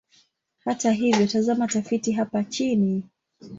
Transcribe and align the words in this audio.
Hata 0.59 0.91
hivyo, 0.91 1.27
tazama 1.27 1.67
tafiti 1.67 2.11
hapa 2.11 2.43
chini. 2.43 3.03